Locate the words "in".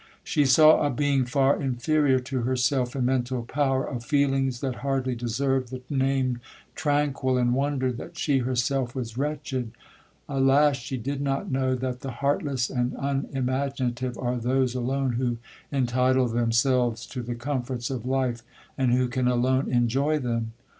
2.95-3.05